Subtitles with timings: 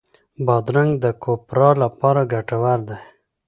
[0.45, 2.97] بادرنګ د کوپرا لپاره ګټور دی.